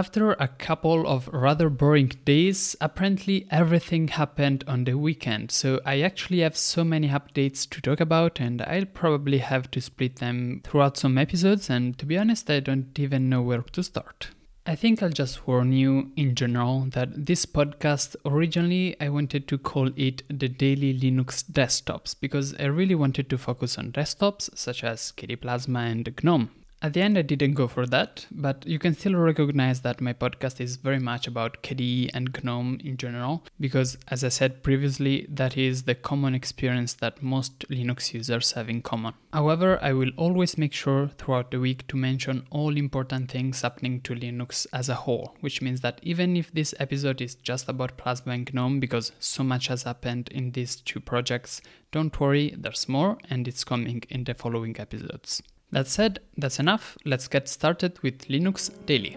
After 0.00 0.32
a 0.32 0.48
couple 0.48 1.06
of 1.06 1.28
rather 1.28 1.68
boring 1.68 2.12
days, 2.24 2.74
apparently 2.80 3.46
everything 3.50 4.08
happened 4.08 4.64
on 4.66 4.84
the 4.84 4.94
weekend, 4.94 5.50
so 5.50 5.78
I 5.84 6.00
actually 6.00 6.38
have 6.38 6.56
so 6.56 6.84
many 6.84 7.08
updates 7.08 7.68
to 7.68 7.82
talk 7.82 8.00
about, 8.00 8.40
and 8.40 8.62
I'll 8.62 8.86
probably 8.86 9.38
have 9.40 9.70
to 9.72 9.80
split 9.82 10.16
them 10.16 10.62
throughout 10.64 10.96
some 10.96 11.18
episodes, 11.18 11.68
and 11.68 11.98
to 11.98 12.06
be 12.06 12.16
honest, 12.16 12.48
I 12.48 12.60
don't 12.60 12.98
even 12.98 13.28
know 13.28 13.42
where 13.42 13.60
to 13.60 13.82
start. 13.82 14.28
I 14.64 14.74
think 14.74 15.02
I'll 15.02 15.10
just 15.10 15.46
warn 15.46 15.74
you 15.74 16.12
in 16.16 16.34
general 16.34 16.86
that 16.92 17.26
this 17.26 17.44
podcast 17.44 18.16
originally 18.24 18.96
I 18.98 19.10
wanted 19.10 19.46
to 19.48 19.58
call 19.58 19.90
it 19.96 20.22
the 20.28 20.48
Daily 20.48 20.98
Linux 20.98 21.44
Desktops 21.44 22.16
because 22.18 22.54
I 22.58 22.64
really 22.64 22.94
wanted 22.94 23.28
to 23.28 23.36
focus 23.36 23.76
on 23.76 23.92
desktops 23.92 24.48
such 24.56 24.82
as 24.82 25.12
KDE 25.14 25.42
Plasma 25.42 25.80
and 25.80 26.10
GNOME. 26.22 26.48
At 26.82 26.94
the 26.94 27.02
end, 27.02 27.18
I 27.18 27.22
didn't 27.22 27.52
go 27.52 27.68
for 27.68 27.84
that, 27.84 28.26
but 28.30 28.64
you 28.66 28.78
can 28.78 28.94
still 28.94 29.14
recognize 29.14 29.82
that 29.82 30.00
my 30.00 30.14
podcast 30.14 30.62
is 30.62 30.76
very 30.76 30.98
much 30.98 31.26
about 31.26 31.62
KDE 31.62 32.08
and 32.14 32.42
GNOME 32.42 32.80
in 32.82 32.96
general, 32.96 33.44
because 33.60 33.98
as 34.08 34.24
I 34.24 34.30
said 34.30 34.62
previously, 34.62 35.26
that 35.28 35.58
is 35.58 35.82
the 35.82 35.94
common 35.94 36.34
experience 36.34 36.94
that 36.94 37.22
most 37.22 37.68
Linux 37.68 38.14
users 38.14 38.52
have 38.52 38.70
in 38.70 38.80
common. 38.80 39.12
However, 39.34 39.78
I 39.82 39.92
will 39.92 40.10
always 40.16 40.56
make 40.56 40.72
sure 40.72 41.08
throughout 41.08 41.50
the 41.50 41.60
week 41.60 41.86
to 41.88 41.98
mention 41.98 42.46
all 42.48 42.74
important 42.74 43.30
things 43.30 43.60
happening 43.60 44.00
to 44.00 44.14
Linux 44.14 44.66
as 44.72 44.88
a 44.88 44.94
whole, 44.94 45.36
which 45.40 45.60
means 45.60 45.82
that 45.82 46.00
even 46.02 46.34
if 46.34 46.50
this 46.50 46.74
episode 46.80 47.20
is 47.20 47.34
just 47.34 47.68
about 47.68 47.98
Plasma 47.98 48.32
and 48.32 48.54
GNOME, 48.54 48.80
because 48.80 49.12
so 49.20 49.44
much 49.44 49.66
has 49.66 49.82
happened 49.82 50.30
in 50.30 50.52
these 50.52 50.76
two 50.76 51.00
projects, 51.00 51.60
don't 51.92 52.18
worry, 52.18 52.54
there's 52.56 52.88
more 52.88 53.18
and 53.28 53.46
it's 53.46 53.64
coming 53.64 54.02
in 54.08 54.24
the 54.24 54.32
following 54.32 54.80
episodes. 54.80 55.42
That 55.72 55.86
said, 55.86 56.18
that's 56.36 56.58
enough. 56.58 56.98
Let's 57.04 57.28
get 57.28 57.48
started 57.48 58.00
with 58.02 58.26
Linux 58.26 58.70
Daily. 58.86 59.16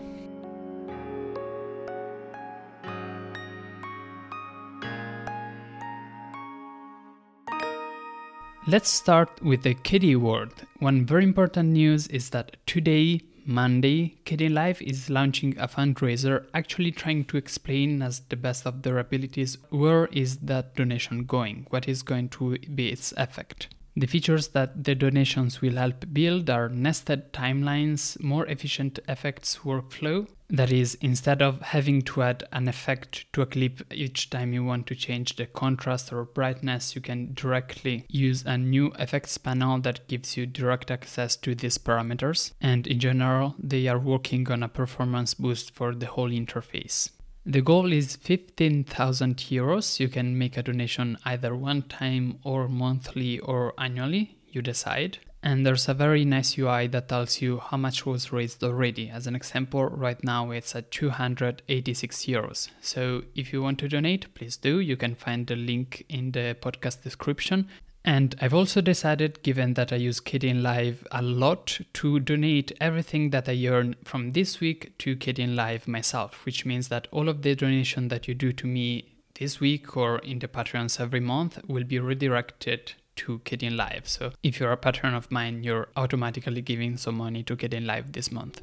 Let's 8.65 8.89
start 8.89 9.41
with 9.43 9.63
the 9.63 9.75
KDE 9.75 10.15
world. 10.17 10.53
One 10.79 11.05
very 11.05 11.23
important 11.23 11.69
news 11.69 12.07
is 12.07 12.29
that 12.29 12.55
today, 12.65 13.21
Monday, 13.45 14.15
Kdenlive 14.25 14.81
is 14.81 15.09
launching 15.09 15.57
a 15.57 15.67
fundraiser 15.67 16.45
actually 16.53 16.91
trying 16.91 17.25
to 17.25 17.37
explain 17.37 18.01
as 18.01 18.21
the 18.29 18.37
best 18.37 18.65
of 18.65 18.83
their 18.83 18.99
abilities 18.99 19.57
where 19.69 20.05
is 20.13 20.37
that 20.37 20.75
donation 20.75 21.25
going, 21.25 21.65
what 21.71 21.89
is 21.89 22.03
going 22.03 22.29
to 22.29 22.57
be 22.59 22.89
its 22.89 23.11
effect. 23.17 23.67
The 23.95 24.07
features 24.07 24.49
that 24.49 24.83
the 24.83 24.95
donations 24.95 25.61
will 25.61 25.75
help 25.75 26.05
build 26.11 26.49
are 26.49 26.67
nested 26.67 27.31
timelines, 27.31 28.19
more 28.19 28.47
efficient 28.47 28.99
effects 29.07 29.59
workflow. 29.59 30.27
That 30.49 30.71
is, 30.71 30.95
instead 31.01 31.41
of 31.41 31.61
having 31.61 32.01
to 32.03 32.23
add 32.23 32.43
an 32.51 32.67
effect 32.67 33.31
to 33.33 33.43
a 33.43 33.45
clip 33.45 33.81
each 33.93 34.29
time 34.29 34.51
you 34.51 34.63
want 34.63 34.87
to 34.87 34.95
change 34.95 35.35
the 35.35 35.45
contrast 35.45 36.11
or 36.11 36.25
brightness, 36.25 36.95
you 36.95 37.01
can 37.01 37.33
directly 37.33 38.05
use 38.09 38.43
a 38.45 38.57
new 38.57 38.91
effects 38.97 39.37
panel 39.37 39.79
that 39.81 40.07
gives 40.07 40.37
you 40.37 40.45
direct 40.47 40.89
access 40.89 41.35
to 41.37 41.53
these 41.53 41.77
parameters. 41.77 42.51
And 42.61 42.87
in 42.87 42.99
general, 42.99 43.55
they 43.59 43.87
are 43.87 43.99
working 43.99 44.51
on 44.51 44.63
a 44.63 44.69
performance 44.69 45.33
boost 45.35 45.71
for 45.71 45.93
the 45.93 46.07
whole 46.07 46.29
interface. 46.29 47.09
The 47.45 47.61
goal 47.61 47.91
is 47.91 48.15
15,000 48.15 49.35
euros. 49.35 49.99
You 49.99 50.07
can 50.07 50.37
make 50.37 50.55
a 50.55 50.63
donation 50.63 51.17
either 51.25 51.53
one 51.53 51.81
time 51.81 52.39
or 52.43 52.69
monthly 52.69 53.39
or 53.39 53.73
annually, 53.77 54.37
you 54.47 54.61
decide. 54.61 55.17
And 55.45 55.65
there's 55.65 55.89
a 55.89 55.93
very 55.93 56.23
nice 56.23 56.57
UI 56.57 56.87
that 56.87 57.09
tells 57.09 57.41
you 57.41 57.59
how 57.59 57.75
much 57.75 58.05
was 58.05 58.31
raised 58.31 58.63
already. 58.63 59.09
As 59.09 59.27
an 59.27 59.35
example, 59.35 59.87
right 59.87 60.23
now 60.23 60.51
it's 60.51 60.73
at 60.73 60.89
286 60.91 62.25
euros. 62.27 62.69
So 62.79 63.23
if 63.35 63.51
you 63.51 63.61
want 63.61 63.79
to 63.79 63.89
donate, 63.89 64.33
please 64.35 64.55
do. 64.55 64.79
You 64.79 64.95
can 64.95 65.13
find 65.13 65.45
the 65.45 65.57
link 65.57 66.05
in 66.07 66.31
the 66.31 66.55
podcast 66.61 67.03
description. 67.03 67.67
And 68.05 68.35
I've 68.41 68.53
also 68.53 68.81
decided, 68.81 69.41
given 69.43 69.75
that 69.75 69.93
I 69.93 69.95
use 69.95 70.19
Kdenlive 70.19 71.05
a 71.11 71.21
lot, 71.21 71.79
to 71.93 72.19
donate 72.19 72.73
everything 72.81 73.29
that 73.29 73.47
I 73.47 73.65
earn 73.65 73.95
from 74.03 74.33
this 74.33 74.59
week 74.59 74.97
to 74.99 75.15
Kdenlive 75.15 75.87
myself, 75.87 76.45
which 76.45 76.65
means 76.65 76.89
that 76.89 77.07
all 77.11 77.29
of 77.29 77.43
the 77.43 77.55
donation 77.55 78.09
that 78.09 78.27
you 78.27 78.33
do 78.33 78.51
to 78.51 78.67
me 78.67 79.13
this 79.35 79.59
week 79.61 79.95
or 79.95 80.19
in 80.19 80.39
the 80.39 80.47
Patreons 80.49 80.99
every 80.99 81.21
month 81.21 81.59
will 81.67 81.85
be 81.85 81.97
redirected 81.97 82.93
to 83.15 83.39
Kdenlive. 83.39 84.07
So 84.07 84.31
if 84.43 84.59
you're 84.59 84.71
a 84.71 84.77
patron 84.77 85.13
of 85.13 85.31
mine, 85.31 85.63
you're 85.63 85.87
automatically 85.95 86.61
giving 86.61 86.97
some 86.97 87.15
money 87.15 87.43
to 87.43 87.55
Kdenlive 87.55 88.13
this 88.13 88.31
month. 88.31 88.61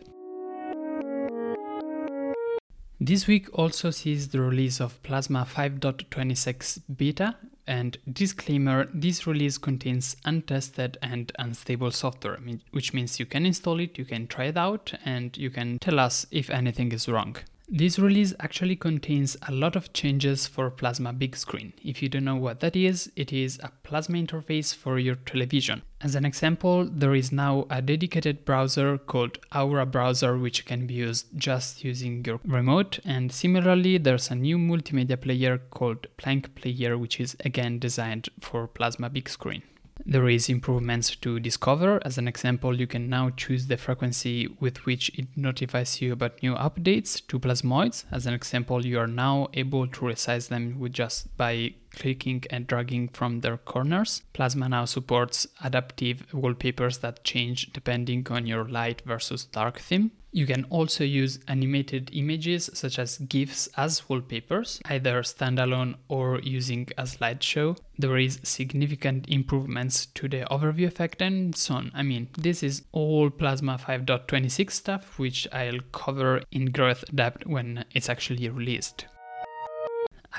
This 3.03 3.27
week 3.27 3.49
also 3.59 3.91
sees 3.91 4.29
the 4.29 4.43
release 4.43 4.79
of 4.79 5.03
Plasma 5.03 5.47
5.26 5.51 6.83
beta, 6.95 7.37
and 7.71 7.97
disclaimer 8.13 8.89
this 8.93 9.29
release 9.29 9.57
contains 9.57 10.17
untested 10.25 10.99
and 11.01 11.31
unstable 11.39 11.93
software, 11.93 12.37
which 12.73 12.93
means 12.93 13.21
you 13.21 13.27
can 13.27 13.47
install 13.47 13.79
it, 13.79 13.97
you 13.97 14.05
can 14.05 14.27
try 14.27 14.47
it 14.47 14.57
out, 14.57 14.93
and 15.05 15.39
you 15.39 15.51
can 15.51 15.79
tell 15.79 16.01
us 16.01 16.27
if 16.33 16.51
anything 16.51 16.91
is 16.91 17.09
wrong. 17.09 17.37
This 17.73 18.01
release 18.01 18.35
actually 18.41 18.75
contains 18.75 19.37
a 19.47 19.53
lot 19.53 19.77
of 19.77 19.93
changes 19.93 20.45
for 20.45 20.73
Plasma 20.73 21.13
Big 21.13 21.37
Screen. 21.37 21.73
If 21.85 22.03
you 22.03 22.09
don't 22.09 22.25
know 22.25 22.35
what 22.35 22.59
that 22.61 22.75
is, 22.75 23.13
it 23.15 23.33
is 23.33 23.61
a 23.63 23.71
Plasma 23.85 24.19
interface 24.19 24.75
for 24.75 24.99
your 24.99 25.15
television. 25.15 25.83
As 26.01 26.17
an 26.17 26.25
example, 26.25 26.85
there 26.91 27.15
is 27.15 27.31
now 27.31 27.69
a 27.71 27.81
dedicated 27.81 28.45
browser 28.45 28.99
called 28.99 29.39
Aura 29.55 29.87
Browser, 29.87 30.37
which 30.37 30.67
can 30.67 30.89
be 30.89 30.95
used 30.95 31.29
just 31.37 31.85
using 31.85 32.25
your 32.25 32.41
remote. 32.45 32.99
And 33.05 33.31
similarly, 33.31 33.99
there's 33.99 34.33
a 34.33 34.35
new 34.35 34.59
multimedia 34.59 35.21
player 35.21 35.59
called 35.59 36.09
Plank 36.17 36.57
Player, 36.57 36.99
which 36.99 37.21
is 37.21 37.37
again 37.45 37.79
designed 37.79 38.31
for 38.41 38.67
Plasma 38.67 39.11
Big 39.11 39.29
Screen. 39.29 39.63
There 40.07 40.29
is 40.29 40.49
improvements 40.49 41.15
to 41.17 41.39
Discover. 41.39 42.01
As 42.05 42.19
an 42.19 42.27
example, 42.27 42.79
you 42.79 42.87
can 42.87 43.09
now 43.09 43.31
choose 43.31 43.67
the 43.67 43.77
frequency 43.77 44.49
with 44.59 44.87
which 44.87 45.11
it 45.19 45.29
notifies 45.37 46.01
you 46.01 46.13
about 46.13 46.43
new 46.43 46.55
updates 46.55 47.27
to 47.29 47.39
plasmoids. 47.39 48.05
As 48.11 48.27
an 48.27 48.35
example, 48.35 48.85
you 48.85 48.99
are 48.99 49.07
now 49.07 49.49
able 49.55 49.87
to 49.87 50.01
resize 50.01 50.49
them 50.49 50.81
with 50.81 50.93
just 50.93 51.37
by 51.37 51.75
clicking 51.91 52.45
and 52.51 52.67
dragging 52.67 53.09
from 53.09 53.41
their 53.41 53.57
corners. 53.57 54.23
Plasma 54.33 54.69
now 54.69 54.85
supports 54.85 55.47
adaptive 55.63 56.25
wallpapers 56.33 56.99
that 56.99 57.25
change 57.25 57.73
depending 57.73 58.27
on 58.31 58.47
your 58.47 58.65
light 58.65 59.03
versus 59.07 59.45
dark 59.45 59.79
theme. 59.79 60.13
You 60.33 60.47
can 60.47 60.65
also 60.71 61.03
use 61.03 61.41
animated 61.49 62.11
images 62.13 62.71
such 62.73 62.99
as 63.01 63.19
GIFs 63.19 63.69
as 63.77 64.09
wallpapers, 64.09 64.81
either 64.85 65.23
standalone 65.23 65.97
or 66.09 66.41
using 66.41 66.89
a 66.97 67.03
slideshow. 67.03 67.77
There 67.99 68.17
is 68.17 68.39
significant 68.45 69.29
improvements 69.29 70.07
to 70.07 70.29
the 70.29 70.47
overview 70.51 70.87
effect 70.87 71.21
and 71.21 71.57
so 71.57 71.75
on. 71.75 71.91
I 71.95 72.03
mean, 72.05 72.29
this 72.39 72.63
is 72.63 72.83
all 72.93 73.29
Plasma 73.31 73.79
5.26 73.79 74.71
stuff, 74.71 75.19
which 75.19 75.49
I'll 75.53 75.81
cover 75.93 76.43
in 76.53 76.67
growth 76.67 77.05
depth 77.13 77.47
when 77.47 77.85
it's 77.93 78.09
actually 78.09 78.49
released. 78.49 79.07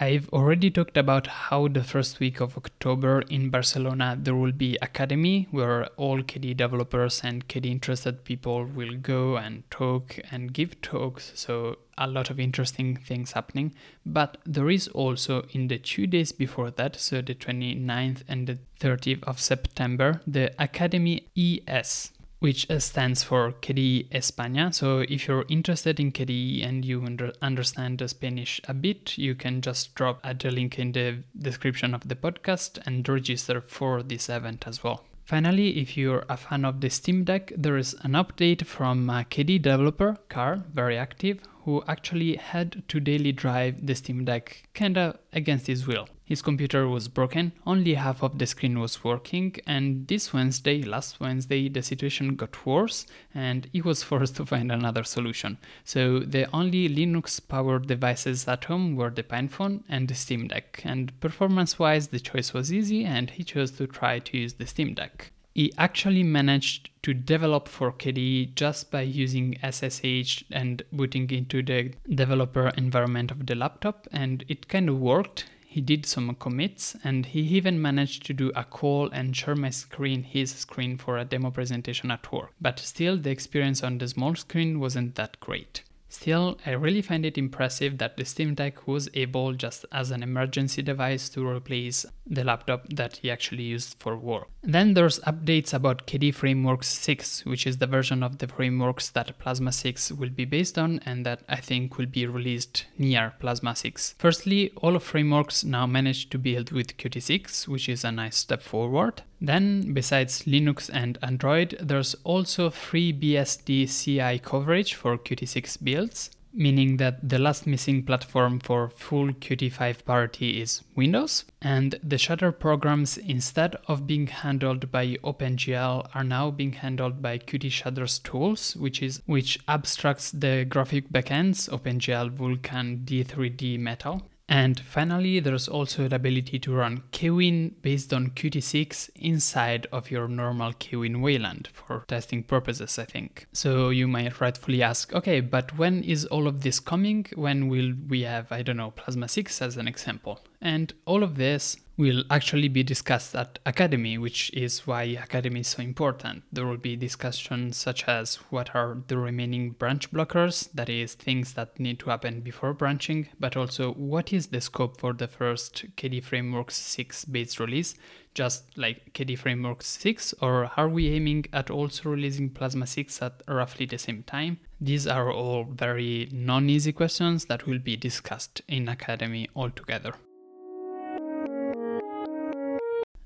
I've 0.02 0.30
already 0.30 0.72
talked 0.72 0.98
about 0.98 1.28
how 1.28 1.68
the 1.68 1.84
first 1.84 2.20
week 2.20 2.42
of 2.42 2.58
October 2.58 3.22
in 3.30 3.52
Barcelona 3.52 4.18
there 4.20 4.34
will 4.34 4.52
be 4.52 4.76
Akademy 4.82 5.48
where 5.52 5.86
all 5.96 6.24
KDE 6.24 6.58
developers 6.58 7.22
and 7.24 7.48
KDE 7.48 7.70
interested 7.70 8.24
people 8.24 8.66
will 8.66 8.98
go 8.98 9.38
and 9.38 9.62
talk 9.70 10.18
and 10.32 10.52
give 10.52 10.82
talks. 10.82 11.34
So 11.36 11.78
a 12.00 12.08
lot 12.08 12.32
of 12.32 12.40
interesting 12.40 12.96
things 12.96 13.34
happening. 13.34 13.76
But 14.04 14.40
there 14.44 14.72
is 14.72 14.88
also 14.88 15.46
in 15.52 15.68
the 15.68 15.78
two 15.78 16.08
days 16.08 16.32
before 16.32 16.72
that, 16.72 17.00
so 17.00 17.22
the 17.22 17.36
29th 17.36 18.24
and 18.28 18.48
the 18.48 18.58
30th 18.80 19.24
of 19.26 19.40
September, 19.40 20.20
the 20.26 20.52
Akademy 20.58 21.26
ES 21.38 22.12
which 22.42 22.70
uh, 22.72 22.80
stands 22.80 23.24
for 23.24 23.52
KDE 23.62 24.10
España. 24.10 24.74
So 24.74 25.00
if 25.00 25.28
you're 25.28 25.46
interested 25.48 26.00
in 26.00 26.12
KDE 26.12 26.68
and 26.68 26.84
you 26.84 27.04
under, 27.06 27.32
understand 27.40 28.00
the 28.00 28.08
Spanish 28.08 28.60
a 28.68 28.74
bit, 28.74 29.16
you 29.16 29.36
can 29.36 29.62
just 29.62 29.94
drop 29.94 30.20
a 30.24 30.34
link 30.50 30.80
in 30.80 30.92
the 30.92 31.20
description 31.38 31.94
of 31.94 32.08
the 32.08 32.16
podcast 32.16 32.80
and 32.88 33.08
register 33.08 33.62
for 33.62 34.02
this 34.02 34.28
event 34.28 34.68
as 34.68 34.84
well. 34.84 35.06
Finally, 35.24 35.80
if 35.80 35.96
you're 35.96 36.26
a 36.30 36.36
fan 36.36 36.66
of 36.66 36.82
the 36.82 36.90
Steam 36.90 37.24
Deck, 37.24 37.54
there 37.56 37.78
is 37.78 37.96
an 38.02 38.14
update 38.14 38.66
from 38.66 39.08
a 39.08 39.24
developer, 39.24 40.18
Carl, 40.28 40.64
very 40.74 40.98
active, 40.98 41.42
who 41.64 41.84
actually 41.88 42.38
had 42.38 42.82
to 42.88 43.00
daily 43.00 43.32
drive 43.32 43.86
the 43.86 43.94
Steam 43.94 44.26
Deck 44.26 44.64
kinda 44.74 45.20
against 45.32 45.68
his 45.68 45.86
will. 45.86 46.10
His 46.32 46.42
computer 46.42 46.88
was 46.88 47.10
broken, 47.10 47.52
only 47.68 47.96
half 47.96 48.24
of 48.24 48.40
the 48.40 48.46
screen 48.46 48.80
was 48.80 49.04
working, 49.04 49.58
and 49.68 50.08
this 50.08 50.32
Wednesday, 50.32 50.82
last 50.82 51.20
Wednesday, 51.20 51.68
the 51.68 51.84
situation 51.84 52.38
got 52.38 52.66
worse 52.66 53.06
and 53.36 53.68
he 53.74 53.82
was 53.82 54.02
forced 54.10 54.38
to 54.38 54.46
find 54.46 54.72
another 54.72 55.04
solution. 55.04 55.58
So 55.84 56.20
the 56.20 56.50
only 56.56 56.88
Linux 56.88 57.46
powered 57.46 57.88
devices 57.88 58.48
at 58.48 58.64
home 58.64 58.96
were 58.96 59.10
the 59.10 59.24
PinePhone 59.24 59.84
and 59.90 60.08
the 60.08 60.16
Steam 60.16 60.48
Deck, 60.48 60.82
and 60.86 61.12
performance 61.20 61.78
wise, 61.78 62.08
the 62.08 62.20
choice 62.22 62.54
was 62.54 62.72
easy 62.72 63.04
and 63.04 63.32
he 63.32 63.44
chose 63.44 63.72
to 63.72 63.86
try 63.86 64.20
to 64.20 64.38
use 64.38 64.54
the 64.54 64.68
Steam 64.68 64.94
Deck. 64.94 65.34
he 65.54 65.74
actually 65.78 66.24
managed 66.24 66.92
to 67.04 67.14
develop 67.14 67.68
for 67.68 67.92
KDE 67.92 68.56
just 68.56 68.90
by 68.90 69.02
using 69.02 69.58
SSH 69.70 70.46
and 70.50 70.82
booting 70.94 71.30
into 71.30 71.62
the 71.62 71.92
developer 72.10 72.70
environment 72.70 73.32
of 73.32 73.46
the 73.48 73.56
laptop, 73.56 74.08
and 74.14 74.46
it 74.48 74.70
kind 74.70 74.88
of 74.88 74.98
worked. 74.98 75.48
He 75.72 75.80
did 75.80 76.06
some 76.06 76.36
commits 76.36 76.98
and 77.02 77.26
he 77.28 77.40
even 77.40 77.82
managed 77.82 78.26
to 78.26 78.34
do 78.34 78.52
a 78.58 78.66
call 78.66 79.10
and 79.12 79.34
share 79.34 79.56
my 79.56 79.70
screen, 79.70 80.24
his 80.24 80.52
screen, 80.52 80.98
for 80.98 81.18
a 81.18 81.24
demo 81.24 81.50
presentation 81.50 82.12
at 82.12 82.30
work. 82.30 82.52
But 82.60 82.78
still, 82.78 83.16
the 83.16 83.30
experience 83.30 83.82
on 83.82 83.98
the 83.98 84.10
small 84.10 84.36
screen 84.36 84.82
wasn't 84.82 85.16
that 85.16 85.40
great. 85.40 85.84
Still, 86.12 86.60
I 86.66 86.72
really 86.72 87.02
find 87.02 87.26
it 87.26 87.38
impressive 87.38 87.98
that 88.00 88.18
the 88.18 88.26
Steam 88.26 88.54
Deck 88.54 88.86
was 88.86 89.10
able, 89.14 89.54
just 89.54 89.86
as 89.94 90.12
an 90.12 90.22
emergency 90.22 90.82
device, 90.82 91.30
to 91.30 91.48
replace 91.48 92.06
the 92.28 92.44
laptop 92.44 92.86
that 92.90 93.18
he 93.18 93.32
actually 93.32 93.64
used 93.64 93.96
for 93.98 94.18
work. 94.18 94.50
Then 94.62 94.94
there's 94.94 95.22
updates 95.22 95.74
about 95.74 96.08
KDE 96.08 96.36
Frameworks 96.36 96.90
6, 96.90 97.46
which 97.46 97.66
is 97.66 97.78
the 97.78 97.88
version 97.88 98.24
of 98.24 98.40
the 98.40 98.48
frameworks 98.48 99.10
that 99.12 99.40
Plasma 99.40 99.72
6 99.72 100.12
will 100.12 100.30
be 100.30 100.44
based 100.44 100.78
on 100.78 101.00
and 101.06 101.26
that 101.26 101.44
I 101.48 101.62
think 101.62 101.98
will 101.98 102.08
be 102.08 102.28
released 102.28 102.88
near 102.98 103.34
Plasma 103.40 103.74
6. 103.74 104.16
Firstly, 104.20 104.72
all 104.76 105.00
frameworks 105.00 105.64
now 105.64 105.88
manage 105.88 106.30
to 106.32 106.38
build 106.38 106.72
with 106.72 106.98
Qt 106.98 107.22
6, 107.22 107.70
which 107.70 107.88
is 107.88 108.04
a 108.04 108.12
nice 108.12 108.36
step 108.36 108.62
forward. 108.62 109.24
Then, 109.42 109.94
besides 109.94 110.44
Linux 110.44 110.92
and 110.94 111.18
Android, 111.24 111.76
there's 111.82 112.14
also 112.24 112.70
FreeBSD 112.70 113.88
CI 113.90 114.38
coverage 114.38 114.94
for 114.94 115.18
Qt6 115.18 115.84
builds, 115.84 116.30
meaning 116.54 116.98
that 116.98 117.28
the 117.28 117.40
last 117.40 117.66
missing 117.66 118.04
platform 118.04 118.60
for 118.60 118.90
full 118.90 119.30
Qt5 119.30 120.06
parity 120.06 120.62
is 120.62 120.84
Windows, 120.96 121.46
and 121.60 121.96
the 122.04 122.18
Shader 122.18 122.58
programs, 122.58 123.18
instead 123.18 123.76
of 123.88 124.06
being 124.06 124.28
handled 124.28 124.92
by 124.92 125.16
OpenGL, 125.24 126.08
are 126.14 126.24
now 126.24 126.52
being 126.52 126.74
handled 126.74 127.20
by 127.20 127.40
Qt 127.40 127.72
Shader's 127.72 128.20
tools, 128.20 128.76
which 128.76 129.02
is 129.02 129.24
which 129.26 129.58
abstracts 129.68 130.30
the 130.30 130.66
graphic 130.70 131.10
backends 131.10 131.68
OpenGL, 131.68 132.30
Vulkan, 132.30 133.06
D3D, 133.06 133.80
Metal, 133.80 134.22
and 134.52 134.82
finally, 134.82 135.40
there's 135.40 135.70
also 135.70 136.10
the 136.10 136.18
ability 136.18 136.60
to 136.60 136.74
run 136.74 137.04
Kwin 137.14 137.74
based 137.82 138.12
on 138.12 138.32
Qt6 138.32 139.12
inside 139.16 139.88
of 139.94 140.12
your 140.12 140.28
normal 140.28 140.74
Kwin 140.74 141.22
Wayland 141.22 141.70
for 141.72 142.04
testing 142.10 142.44
purposes, 142.44 143.00
I 143.00 143.06
think. 143.06 143.48
So 143.54 143.92
you 143.92 144.10
might 144.10 144.42
rightfully 144.42 144.84
ask, 144.84 145.14
okay, 145.14 145.40
but 145.40 145.78
when 145.78 146.04
is 146.04 146.26
all 146.26 146.48
of 146.48 146.64
this 146.64 146.82
coming? 146.82 147.28
When 147.34 147.70
will 147.70 147.94
we 148.10 148.24
have, 148.24 148.52
I 148.52 148.62
don't 148.62 148.76
know, 148.76 148.92
Plasma 148.92 149.30
6 149.30 149.62
as 149.62 149.78
an 149.78 149.88
example? 149.88 150.42
And 150.60 150.92
all 151.06 151.24
of 151.24 151.38
this 151.38 151.78
will 152.02 152.24
actually 152.32 152.68
be 152.68 152.82
discussed 152.82 153.36
at 153.36 153.60
Akademy, 153.64 154.20
which 154.20 154.50
is 154.54 154.88
why 154.88 155.06
Akademy 155.10 155.60
is 155.60 155.68
so 155.68 155.84
important. 155.84 156.42
There 156.52 156.66
will 156.66 156.78
be 156.78 156.96
discussions 156.96 157.78
such 157.78 158.06
as 158.08 158.38
what 158.50 158.76
are 158.76 158.98
the 159.06 159.18
remaining 159.18 159.70
branch 159.72 160.12
blockers, 160.12 160.72
that 160.74 160.90
is, 160.90 161.14
things 161.14 161.54
that 161.54 161.80
need 161.80 162.00
to 162.00 162.10
happen 162.10 162.42
before 162.42 162.74
branching, 162.74 163.30
but 163.40 163.56
also 163.56 163.94
what 163.94 164.34
is 164.34 164.48
the 164.48 164.62
scope 164.62 165.00
for 165.00 165.14
the 165.14 165.28
first 165.28 165.86
KDE 165.96 166.24
Frameworks 166.24 166.76
6 166.76 167.26
base 167.26 167.60
release, 167.60 167.94
just 168.34 168.76
like 168.76 169.14
KDE 169.14 169.38
Frameworks 169.38 169.86
6, 169.86 170.34
or 170.42 170.72
are 170.76 170.90
we 170.90 171.14
aiming 171.14 171.46
at 171.54 171.70
also 171.70 172.10
releasing 172.10 172.50
Plasma 172.50 172.88
6 172.88 173.22
at 173.22 173.44
roughly 173.48 173.86
the 173.86 174.00
same 174.00 174.24
time? 174.24 174.58
These 174.80 175.06
are 175.06 175.32
all 175.32 175.66
very 175.66 176.30
non 176.32 176.68
easy 176.68 176.94
questions 176.94 177.46
that 177.46 177.68
will 177.68 177.78
be 177.78 177.96
discussed 177.96 178.64
in 178.68 178.88
Akademy 178.88 179.50
altogether. 179.56 180.16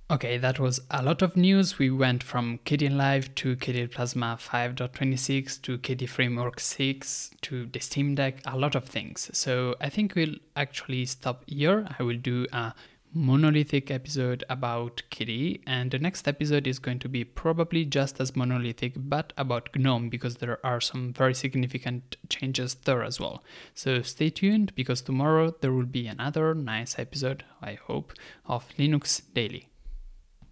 Okay, 0.08 0.38
that 0.38 0.60
was 0.60 0.82
a 0.92 1.02
lot 1.02 1.24
of 1.24 1.36
news. 1.36 1.80
We 1.80 1.90
went 1.90 2.22
from 2.22 2.60
Kdenlive 2.64 3.34
to 3.36 3.56
KDE 3.56 3.90
Plasma 3.90 4.38
5.26 4.40 5.60
to 5.64 5.80
KDE 5.80 6.08
Framework 6.08 6.60
6 6.60 7.32
to 7.42 7.66
the 7.66 7.80
Steam 7.80 8.14
Deck, 8.14 8.40
a 8.46 8.56
lot 8.56 8.76
of 8.76 8.84
things. 8.84 9.32
So 9.34 9.76
I 9.82 9.90
think 9.90 10.14
we'll 10.14 10.36
actually 10.56 11.08
stop 11.08 11.44
here. 11.48 11.88
I 11.98 12.04
will 12.04 12.18
do 12.20 12.46
a 12.54 12.76
monolithic 13.16 13.90
episode 13.90 14.44
about 14.48 15.02
KDE, 15.10 15.62
and 15.66 15.90
the 15.90 15.98
next 15.98 16.28
episode 16.28 16.68
is 16.68 16.78
going 16.78 17.00
to 17.00 17.10
be 17.10 17.24
probably 17.24 17.84
just 17.84 18.22
as 18.22 18.36
monolithic, 18.36 18.94
but 18.96 19.34
about 19.40 19.76
GNOME 19.76 20.10
because 20.10 20.36
there 20.36 20.64
are 20.64 20.82
some 20.82 21.14
very 21.14 21.34
significant 21.34 22.18
changes 22.30 22.76
there 22.76 23.02
as 23.02 23.20
well. 23.20 23.44
So 23.74 24.04
stay 24.04 24.30
tuned 24.30 24.76
because 24.76 25.02
tomorrow 25.02 25.56
there 25.62 25.74
will 25.74 25.88
be 25.88 26.06
another 26.06 26.54
nice 26.54 27.00
episode, 27.00 27.44
I 27.60 27.74
hope, 27.74 28.14
of 28.46 28.70
Linux 28.78 29.24
Daily. 29.34 29.70